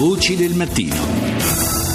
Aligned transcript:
Voci 0.00 0.34
del 0.34 0.54
mattino. 0.54 1.89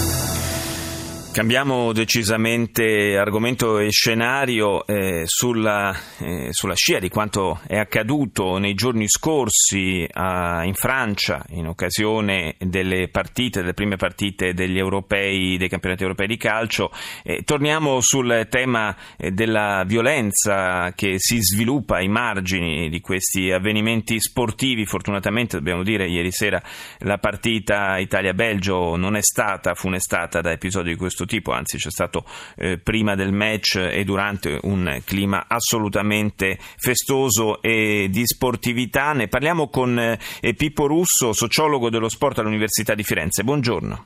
Cambiamo 1.35 1.91
decisamente 1.91 3.17
argomento 3.17 3.79
e 3.79 3.91
scenario 3.91 4.87
eh, 4.87 5.23
sulla, 5.25 5.93
eh, 6.19 6.47
sulla, 6.51 6.75
scia 6.75 6.99
di 6.99 7.09
quanto 7.09 7.59
è 7.67 7.77
accaduto 7.77 8.57
nei 8.57 8.73
giorni 8.73 9.03
scorsi 9.09 10.07
a, 10.13 10.63
in 10.63 10.75
Francia 10.75 11.43
in 11.49 11.67
occasione 11.67 12.55
delle 12.57 13.09
partite, 13.09 13.59
delle 13.59 13.73
prime 13.73 13.97
partite 13.97 14.53
degli 14.53 14.77
europei, 14.77 15.57
dei 15.57 15.67
campionati 15.67 16.03
europei 16.03 16.27
di 16.27 16.37
calcio. 16.37 16.89
Eh, 17.21 17.41
torniamo 17.43 17.99
sul 17.99 18.47
tema 18.49 18.95
eh, 19.17 19.31
della 19.31 19.83
violenza 19.85 20.93
che 20.95 21.15
si 21.17 21.41
sviluppa 21.41 21.97
ai 21.97 22.07
margini 22.07 22.87
di 22.87 23.01
questi 23.01 23.51
avvenimenti 23.51 24.21
sportivi. 24.21 24.85
Fortunatamente, 24.85 25.57
dobbiamo 25.57 25.83
dire, 25.83 26.07
ieri 26.07 26.31
sera 26.31 26.63
la 26.99 27.17
partita 27.17 27.97
Italia-Belgio 27.97 28.95
non 28.95 29.17
è 29.17 29.21
stata 29.21 29.73
funestata 29.73 30.39
da 30.39 30.51
episodi 30.51 30.91
di 30.91 30.95
questo 30.95 31.24
tipo, 31.25 31.51
anzi 31.51 31.77
c'è 31.77 31.89
stato 31.89 32.23
eh, 32.57 32.77
prima 32.77 33.15
del 33.15 33.31
match 33.31 33.75
e 33.77 34.03
durante 34.03 34.59
un 34.63 35.01
clima 35.03 35.45
assolutamente 35.47 36.57
festoso 36.59 37.61
e 37.61 38.07
di 38.09 38.25
sportività. 38.25 39.13
Ne 39.13 39.27
parliamo 39.27 39.69
con 39.69 39.97
eh, 39.99 40.53
Pippo 40.53 40.87
Russo, 40.87 41.33
sociologo 41.33 41.89
dello 41.89 42.09
sport 42.09 42.39
all'Università 42.39 42.95
di 42.95 43.03
Firenze. 43.03 43.43
Buongiorno. 43.43 44.05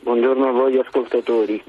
Buongiorno 0.00 0.48
a 0.48 0.52
voi 0.52 0.78
ascoltatori. 0.78 1.62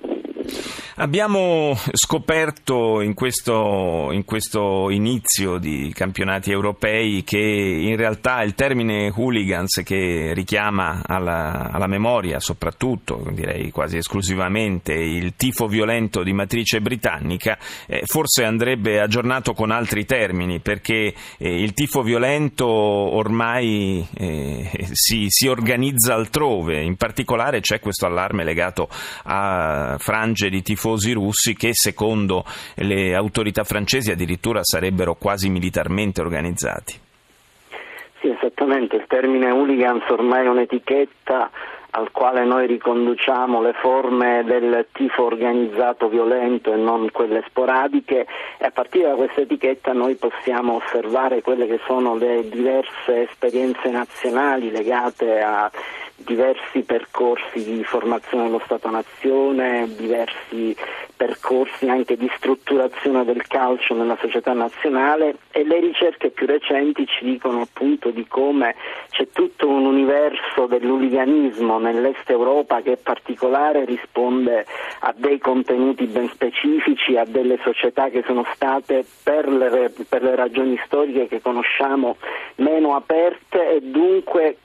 Abbiamo 0.96 1.76
scoperto 1.92 3.02
in 3.02 3.16
questo, 3.16 4.10
in 4.12 4.26
questo, 4.26 4.92
inizio 4.92 5.58
di 5.58 5.92
campionati 5.92 6.52
europei 6.52 7.24
che 7.24 7.40
in 7.40 7.96
realtà 7.96 8.44
il 8.44 8.54
termine 8.54 9.12
hooligans 9.12 9.82
che 9.84 10.34
richiama 10.36 11.02
alla, 11.04 11.72
alla, 11.72 11.88
memoria 11.88 12.40
soprattutto, 12.40 13.26
direi 13.32 13.72
quasi 13.72 13.98
esclusivamente, 13.98 14.94
il 14.94 15.34
tifo 15.36 15.66
violento 15.66 16.22
di 16.22 16.32
matrice 16.32 16.80
britannica, 16.80 17.58
eh, 17.88 18.04
forse 18.06 18.44
andrebbe 18.44 19.02
aggiornato 19.02 19.54
con 19.54 19.72
altri 19.72 20.06
termini 20.06 20.60
perché 20.60 21.12
eh, 21.40 21.60
il 21.60 21.74
tifo 21.74 22.04
violento 22.04 22.68
ormai 22.68 24.06
eh, 24.16 24.70
si, 24.92 25.26
si 25.30 25.48
organizza 25.48 26.14
altrove, 26.14 26.84
in 26.84 26.98
particolare 26.98 27.62
c'è 27.62 27.80
questo 27.80 28.06
allarme 28.06 28.44
legato 28.44 28.88
a 29.24 29.96
frange 29.98 30.52
di 30.52 30.62
tifo 30.62 30.82
tifosi 30.84 31.14
russi 31.14 31.56
che 31.56 31.70
secondo 31.72 32.44
le 32.76 33.16
autorità 33.16 33.64
francesi 33.64 34.12
addirittura 34.12 34.60
sarebbero 34.64 35.16
quasi 35.16 35.50
militarmente 35.50 36.20
organizzati. 36.20 37.00
Sì, 38.20 38.28
esattamente, 38.28 38.98
il 38.98 39.06
termine 39.08 39.50
hooligans 39.50 40.04
ormai 40.10 40.46
è 40.46 40.50
un'etichetta 40.50 41.50
al 41.96 42.12
quale 42.12 42.44
noi 42.44 42.66
riconduciamo 42.68 43.62
le 43.62 43.74
forme 43.74 44.44
del 44.46 44.88
tifo 44.92 45.26
organizzato 45.26 46.10
violento 46.10 46.74
e 46.74 46.76
non 46.76 47.10
quelle 47.12 47.44
sporadiche 47.48 48.26
e 48.58 48.66
a 48.66 48.72
partire 48.72 49.10
da 49.10 49.16
questa 49.16 49.42
etichetta 49.42 49.94
noi 49.94 50.16
possiamo 50.16 50.82
osservare 50.84 51.44
quelle 51.44 51.68
che 51.68 51.80
sono 51.86 52.16
le 52.16 52.50
diverse 52.50 53.30
esperienze 53.30 53.92
nazionali 53.92 54.72
legate 54.72 55.40
a 55.40 55.70
diversi 56.16 56.82
percorsi 56.82 57.64
di 57.64 57.84
formazione 57.84 58.46
dello 58.46 58.62
Stato-Nazione, 58.64 59.90
diversi 59.96 60.76
percorsi 61.16 61.88
anche 61.88 62.18
di 62.18 62.30
strutturazione 62.36 63.24
del 63.24 63.46
calcio 63.48 63.94
nella 63.94 64.18
società 64.20 64.54
nazionale 64.54 65.36
e 65.52 65.64
le 65.64 65.80
ricerche 65.80 66.32
più 66.32 66.46
recenti 66.46 67.06
ci 67.08 67.24
dicono 67.24 67.62
appunto 67.62 68.10
di 68.10 68.26
come 68.28 68.76
c'è 69.10 69.28
tutto 69.32 69.68
un 69.68 69.86
universo 69.86 70.66
dell'uliganismo 70.66 71.80
nell'est 71.80 72.30
Europa 72.30 72.82
che 72.82 72.94
è 72.94 72.98
particolare, 72.98 73.86
risponde 73.86 74.66
a 75.00 75.14
dei 75.16 75.38
contenuti 75.40 76.06
ben 76.06 76.30
specifici, 76.30 77.18
a 77.18 77.26
delle 77.26 77.60
società 77.64 78.10
che 78.10 78.24
sono 78.26 78.46
state 78.54 79.06
per 79.24 79.48
le, 79.48 79.94
per 80.08 80.24
le 80.24 80.36
ragioni 80.36 80.80
storiche 80.86 81.28
che 81.28 81.42
conosciamo 81.42 82.18
meno 82.56 82.96
aperte 82.96 83.76
e 83.76 83.82
dunque 83.82 84.58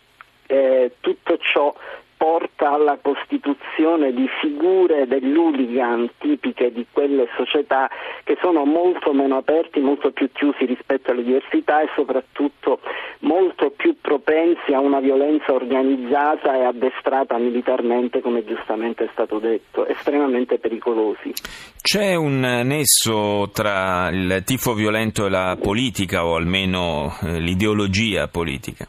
eh, 0.48 0.92
tutto 1.00 1.38
ciò 1.38 1.72
porta 2.18 2.72
alla 2.72 2.98
costituzione 3.00 4.12
di 4.12 4.28
figure 4.40 5.06
dell'hooligan 5.06 6.10
tipiche 6.18 6.72
di 6.72 6.84
quelle 6.90 7.28
società 7.36 7.88
che 8.24 8.36
sono 8.42 8.64
molto 8.64 9.12
meno 9.12 9.36
aperti, 9.36 9.78
molto 9.78 10.10
più 10.10 10.28
chiusi 10.32 10.66
rispetto 10.66 11.12
alle 11.12 11.22
diversità 11.22 11.80
e 11.80 11.88
soprattutto 11.94 12.80
molto 13.20 13.70
più 13.70 13.96
propensi 14.00 14.72
a 14.74 14.80
una 14.80 14.98
violenza 14.98 15.52
organizzata 15.52 16.56
e 16.56 16.64
addestrata 16.64 17.38
militarmente, 17.38 18.20
come 18.20 18.44
giustamente 18.44 19.04
è 19.04 19.08
stato 19.12 19.38
detto, 19.38 19.86
estremamente 19.86 20.58
pericolosi. 20.58 21.32
C'è 21.80 22.16
un 22.16 22.40
nesso 22.40 23.48
tra 23.52 24.10
il 24.10 24.42
tifo 24.44 24.74
violento 24.74 25.26
e 25.26 25.30
la 25.30 25.56
politica 25.60 26.26
o 26.26 26.34
almeno 26.34 27.16
eh, 27.22 27.38
l'ideologia 27.38 28.26
politica? 28.26 28.88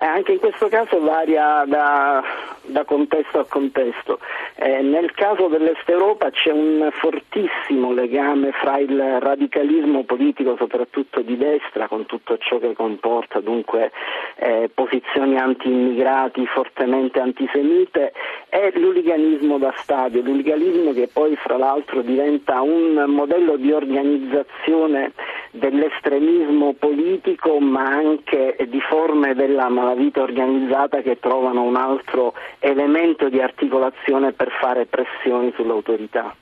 Eh, 0.00 0.06
anche 0.06 0.32
in 0.32 0.38
questo 0.38 0.68
caso 0.68 1.00
varia 1.00 1.64
da, 1.66 2.22
da 2.66 2.84
contesto 2.84 3.40
a 3.40 3.46
contesto. 3.48 4.20
Eh, 4.54 4.80
nel 4.80 5.12
caso 5.12 5.48
dell'Est 5.48 5.88
Europa 5.88 6.30
c'è 6.30 6.52
un 6.52 6.88
fortissimo 6.92 7.92
legame 7.92 8.52
fra 8.52 8.78
il 8.78 9.18
radicalismo 9.20 10.04
politico, 10.04 10.56
soprattutto 10.56 11.20
di 11.22 11.36
destra, 11.36 11.88
con 11.88 12.06
tutto 12.06 12.38
ciò 12.38 12.58
che 12.58 12.74
comporta, 12.74 13.40
dunque 13.40 13.90
eh, 14.36 14.70
posizioni 14.72 15.36
anti-immigrati 15.36 16.46
fortemente 16.46 17.18
antisemite, 17.18 18.12
e 18.50 18.72
l'uliganismo 18.76 19.58
da 19.58 19.72
stadio, 19.78 20.22
l'uliganismo 20.22 20.92
che 20.92 21.08
poi 21.12 21.34
fra 21.36 21.56
l'altro 21.56 22.02
diventa 22.02 22.60
un 22.60 23.04
modello 23.08 23.56
di 23.56 23.72
organizzazione 23.72 25.12
dell'estremismo 25.52 26.74
politico 26.74 27.58
ma 27.58 27.84
anche 27.84 28.56
di 28.68 28.80
forme 28.80 29.34
della 29.34 29.68
malavita 29.68 30.22
organizzata 30.22 31.00
che 31.00 31.18
trovano 31.18 31.62
un 31.62 31.76
altro 31.76 32.34
elemento 32.58 33.28
di 33.28 33.40
articolazione 33.40 34.32
per 34.32 34.48
fare 34.60 34.86
pressioni 34.86 35.52
sull'autorità. 35.56 36.34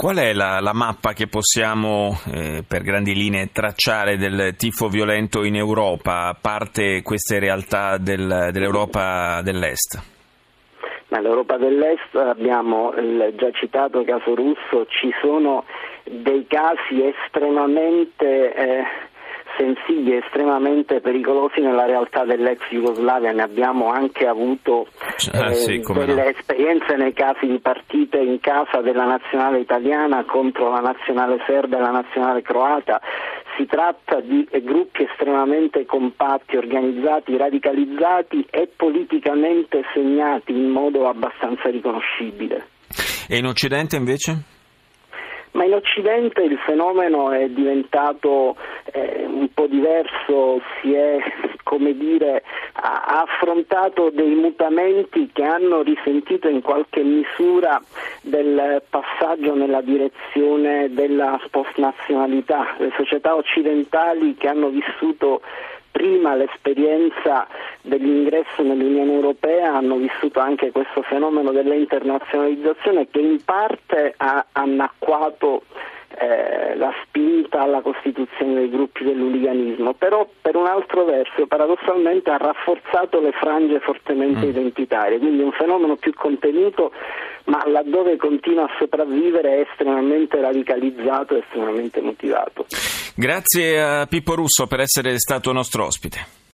Qual 0.00 0.16
è 0.16 0.32
la, 0.32 0.60
la 0.60 0.72
mappa 0.72 1.12
che 1.12 1.26
possiamo 1.26 2.18
eh, 2.32 2.64
per 2.66 2.82
grandi 2.82 3.14
linee 3.14 3.50
tracciare 3.52 4.16
del 4.16 4.54
tifo 4.56 4.88
violento 4.88 5.44
in 5.44 5.56
Europa, 5.56 6.28
a 6.28 6.36
parte 6.40 7.02
queste 7.02 7.38
realtà 7.38 7.98
del, 7.98 8.48
dell'Europa 8.50 9.42
dell'Est? 9.42 10.19
Nell'Europa 11.10 11.56
dell'Est 11.56 12.14
abbiamo 12.14 12.92
il 12.96 13.34
già 13.36 13.50
citato 13.50 14.04
caso 14.04 14.34
russo, 14.34 14.86
ci 14.86 15.12
sono 15.20 15.64
dei 16.04 16.46
casi 16.46 17.04
estremamente 17.04 18.54
eh, 18.54 18.84
sensibili, 19.56 20.16
estremamente 20.16 21.00
pericolosi 21.00 21.60
nella 21.60 21.84
realtà 21.84 22.24
dell'ex 22.24 22.60
Jugoslavia, 22.70 23.32
ne 23.32 23.42
abbiamo 23.42 23.90
anche 23.90 24.26
avuto 24.26 24.86
ah, 25.32 25.50
eh, 25.50 25.54
sì, 25.54 25.80
delle 25.80 26.14
no. 26.14 26.28
esperienze 26.28 26.96
nei 26.96 27.12
casi 27.12 27.46
di 27.46 27.58
partite 27.58 28.18
in 28.18 28.38
casa 28.40 28.80
della 28.80 29.04
nazionale 29.04 29.58
italiana 29.58 30.24
contro 30.24 30.70
la 30.70 30.80
nazionale 30.80 31.42
serba 31.46 31.78
e 31.78 31.80
la 31.80 31.90
nazionale 31.90 32.42
croata. 32.42 33.00
Si 33.60 33.66
tratta 33.66 34.20
di 34.20 34.48
gruppi 34.62 35.02
estremamente 35.02 35.84
compatti, 35.84 36.56
organizzati, 36.56 37.36
radicalizzati 37.36 38.46
e 38.48 38.70
politicamente 38.74 39.82
segnati 39.92 40.52
in 40.52 40.70
modo 40.70 41.06
abbastanza 41.06 41.68
riconoscibile. 41.68 42.68
E 43.28 43.36
in 43.36 43.44
Occidente 43.44 43.96
invece? 43.96 44.58
ma 45.52 45.64
in 45.64 45.74
Occidente 45.74 46.42
il 46.42 46.56
fenomeno 46.64 47.32
è 47.32 47.48
diventato 47.48 48.56
eh, 48.92 49.26
un 49.26 49.48
po' 49.52 49.66
diverso, 49.66 50.62
si 50.80 50.92
è 50.92 51.18
come 51.64 51.96
dire, 51.96 52.42
ha 52.82 53.22
affrontato 53.22 54.10
dei 54.10 54.34
mutamenti 54.34 55.28
che 55.32 55.44
hanno 55.44 55.82
risentito 55.82 56.48
in 56.48 56.62
qualche 56.62 57.02
misura 57.02 57.80
del 58.22 58.82
passaggio 58.88 59.54
nella 59.54 59.82
direzione 59.82 60.92
della 60.92 61.38
postnazionalità. 61.50 62.74
Le 62.78 62.92
società 62.96 63.34
occidentali 63.34 64.34
che 64.34 64.48
hanno 64.48 64.68
vissuto 64.68 65.42
prima 65.90 66.34
l'esperienza 66.34 67.46
dell'ingresso 67.82 68.62
nell'Unione 68.62 69.12
Europea 69.12 69.74
hanno 69.74 69.96
vissuto 69.96 70.40
anche 70.40 70.70
questo 70.70 71.02
fenomeno 71.02 71.50
dell'internazionalizzazione 71.50 73.08
che 73.10 73.20
in 73.20 73.44
parte 73.44 74.14
ha 74.16 74.46
annacquato 74.52 75.62
eh, 76.20 76.76
la 76.76 76.92
spinta 77.02 77.62
alla 77.62 77.80
costituzione 77.80 78.54
dei 78.54 78.68
gruppi 78.68 79.04
dell'uliganismo, 79.04 79.94
però 79.94 80.28
per 80.42 80.54
un 80.54 80.66
altro 80.66 81.04
verso 81.06 81.46
paradossalmente 81.46 82.30
ha 82.30 82.36
rafforzato 82.36 83.20
le 83.20 83.32
frange 83.32 83.80
fortemente 83.80 84.44
mm. 84.44 84.48
identitarie, 84.50 85.18
quindi 85.18 85.42
un 85.42 85.52
fenomeno 85.52 85.96
più 85.96 86.12
contenuto 86.12 86.92
ma 87.44 87.62
laddove 87.66 88.16
continua 88.16 88.64
a 88.64 88.70
sopravvivere 88.78 89.56
è 89.56 89.66
estremamente 89.70 90.40
radicalizzato 90.40 91.36
e 91.36 91.38
estremamente 91.38 92.00
motivato. 92.02 92.66
Grazie 93.16 93.80
a 93.80 94.06
Pippo 94.06 94.34
Russo 94.34 94.66
per 94.66 94.80
essere 94.80 95.18
stato 95.18 95.52
nostro 95.52 95.86
ospite. 95.86 96.39